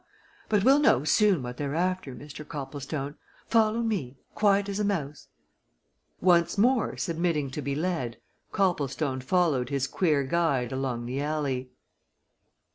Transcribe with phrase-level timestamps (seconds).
[0.49, 2.43] But we'll soon know what they're after, Mr.
[2.43, 3.17] Copplestone.
[3.45, 5.27] Follow me quiet as a mouse."
[6.19, 8.17] Once more submitting to be led,
[8.51, 11.69] Copplestone followed his queer guide along the alley.